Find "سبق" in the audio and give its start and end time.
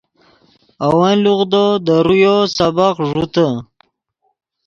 2.57-2.95